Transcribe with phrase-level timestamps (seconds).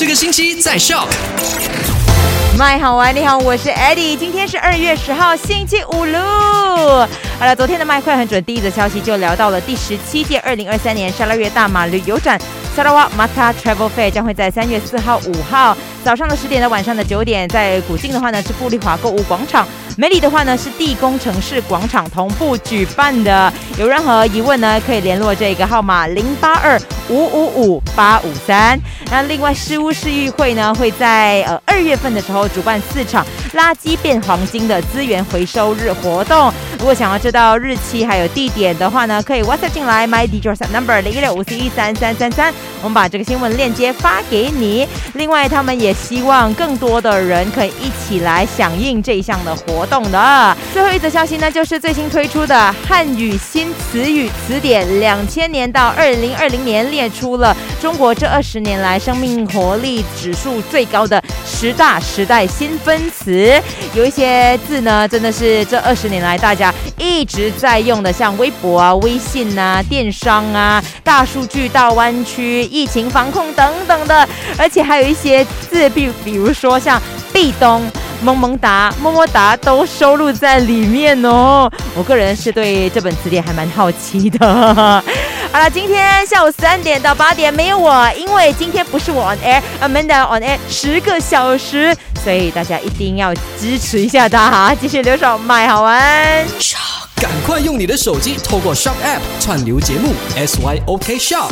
[0.00, 1.06] 这个星期在笑。
[2.56, 7.06] 麦好玩，你好，我是 Eddie，今天是二月十号，星期五喽。
[7.38, 12.40] 好了，昨天的麦快很准，第一则消息就聊到了第十七届二零二三年沙拉月大马旅游展
[12.74, 19.68] Sarawak Mata Travel Fair 将会在三月四号、五号早上的十点到晚上的九点，在古晋的话呢是布利华购物广场，
[20.00, 23.52] 美里的话呢是地宫城市广场同步举办的。
[23.78, 26.80] 有任何疑问呢，可以联络这个号码零八二
[27.10, 27.44] 五五
[27.74, 28.80] 五八五三。
[29.10, 36.52] 那另外，事务市议会呢会在呃二月份的时候主办四场垃圾变黄金的资源回收日活动。
[36.78, 44.88] 如果想要知道日期还有地点的话呢，可以 WhatsApp 进来，My DJ number 零一六五四一三三三三，我们把这个新闻链接发给你。
[45.14, 50.56] 另外，他们也希望更多的人可以一起来响应这一项的活动的。
[50.72, 61.22] 最后一则消息呢，就是最新推出的汉语新词语词典，两千年到二零二零年列出了中国这二十年来生命活力指数最高的
[61.60, 63.60] 十大时代新分词。
[63.92, 76.98] 有一些字呢，真的是这二十年来大家一直在用的，像微博啊、微信啊、电商啊、大数据、大湾区、疫情防控等等的，而且还有一些字，比比如说像
[77.30, 77.82] 壁咚。
[78.22, 81.70] 萌萌哒、么么哒都收录在里面哦。
[81.96, 85.02] 我个人是对这本词典还蛮好奇的。
[85.52, 96.46] 好了，今天下午三点到八点没有我，因为今天不是我 on air，Amanda on air 十个小时，所以大家一定要支持一下他哈，继续留守麦好玩。
[97.16, 101.50] 赶快用你的手机透过 Shop App 串流节目 SYOK Shop。